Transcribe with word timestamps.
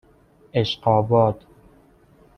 عشق 0.53 0.87
آباد 0.87 1.45